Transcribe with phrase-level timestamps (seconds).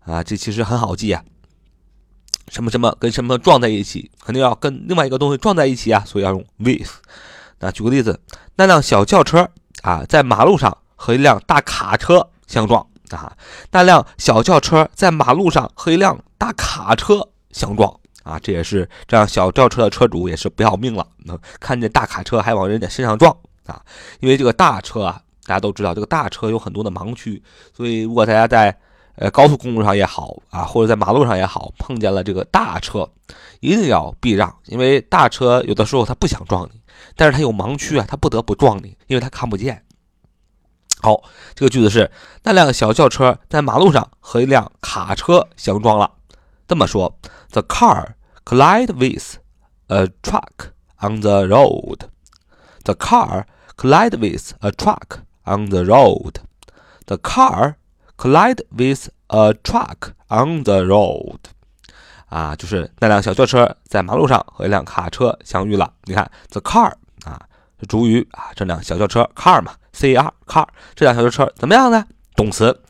[0.00, 1.22] 啊，这其实很好记啊。
[2.48, 6.90] 什么什么跟什么撞在一起，肯定要跟另外一个东西撞在一起啊，所以要用 with。
[7.58, 8.20] 那举个例子，
[8.54, 9.48] 那辆小轿车
[9.82, 13.36] 啊，在马路上和一辆大卡车相撞啊，
[13.72, 17.98] 那辆小轿车在马路上和一辆大卡车相撞。
[18.26, 23.34] 啊，这也是这样，小轿车的车主也是不要命了，那看见大卡车还往人家身上撞
[23.66, 23.80] 啊！
[24.18, 27.40] 因为这个大车啊，大家都知道，这个大车有很多的盲区，
[27.72, 28.76] 所以如果大家在
[29.14, 33.08] 呃高速公路上也好啊，或者在马路上也好，碰见了这个大车，
[33.60, 36.80] 一定要避让，因为大车有的时候他不想撞你，
[37.14, 39.84] 但是他有盲区啊，他不得不撞你，因为他看不见。
[41.00, 41.22] 好，
[41.54, 42.10] 这个句子是
[42.42, 46.10] 那辆小轿车在马路上和一辆卡车相撞了。
[46.66, 47.16] 这么说
[47.52, 48.04] ，the car
[48.45, 49.37] collide with
[49.87, 52.09] a truck on the road.
[52.83, 53.45] The car
[53.77, 56.41] collide with a truck on the road.
[57.05, 57.75] The car
[58.17, 61.39] collide with a truck on the road.
[62.29, 65.93] 啊，就是那辆小轿车在马路上和一辆卡车相遇了。
[66.05, 66.93] 你看，the car
[67.25, 67.41] 啊，
[67.79, 72.05] 是主语啊，这辆小轿车 car 嘛，c a r car，这辆小轿车怎么样呢？
[72.35, 72.81] 动词，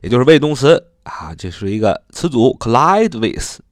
[0.00, 0.92] 也就是谓语动词。
[1.02, 3.60] 啊，这是一个词组，collide with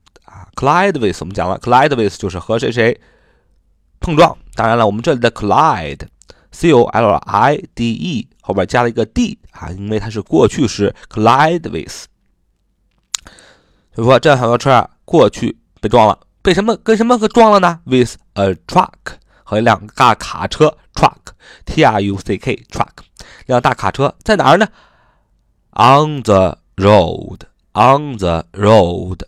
[0.62, 3.00] ，collide with 我们讲了，collide with 就是和谁谁
[3.98, 4.38] 碰撞。
[4.54, 12.04] 当然了，我们这里的 collide，c o l i d e 后边加了一个 d 啊，因为它是过去时，collide with。
[13.96, 24.68] 就说这辆小轿车啊，过去被撞了，被什么跟什么给撞了呢？With a truck 和一辆大卡车，truck，t r u c k，truck，这辆大卡车在哪儿呢
[25.72, 27.40] ？On the Road
[27.74, 29.20] on the road，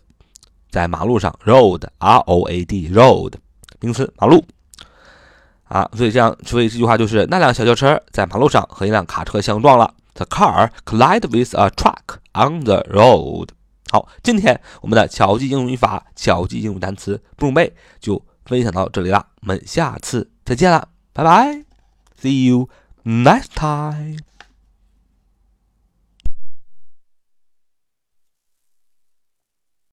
[0.75, 3.31] 在马路上，road，r o a d，road，
[3.79, 4.43] 名词，马路。
[5.69, 9.93] 啊，所以这样，所以这句话就是那辆小轿车在马路上和一辆卡车相撞了。
[10.15, 13.51] The car collided with a truck on the road。
[13.89, 21.63] 好，今天我们的巧记英语语法、巧记英语单词不用背就分享到这里了，我们下次再见了，拜拜
[22.21, 22.67] ，See you
[23.05, 24.34] next time。